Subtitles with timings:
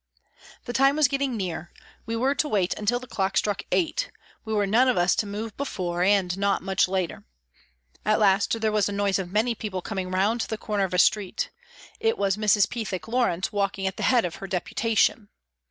[0.65, 1.71] The time was getting near;
[2.07, 4.09] we were to wait until the clock struck 8;
[4.45, 7.23] we were none of us to move before and not much later.
[8.03, 10.97] At last there was a noise of many people coming round the corner of a
[10.97, 11.51] street;
[11.99, 12.67] it was Mrs.
[12.67, 14.05] Pethick Lawrence walking at the P.
[14.05, 15.29] Y 322 PRISONS AND PRISONERS head of her Deputation.